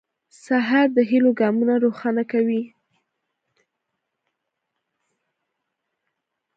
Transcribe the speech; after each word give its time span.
سهار 0.43 0.87
د 0.97 0.99
هيلو 1.09 1.31
ګامونه 1.41 1.73
روښانه 1.85 2.23
کوي. 2.31 2.61